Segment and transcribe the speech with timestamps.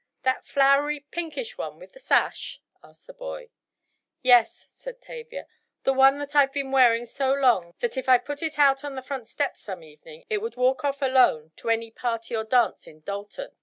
[0.23, 3.51] "That flowery, pinkish one, with the sash?" asked the boy.
[4.23, 5.45] "Yes," said Tavia,
[5.83, 8.95] "the one that I've been wearing so long that if I put it out on
[8.95, 12.87] the front steps some evening, it would walk off alone to any party or dance
[12.87, 13.55] in Dalton."